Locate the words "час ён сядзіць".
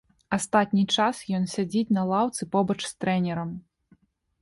0.95-1.93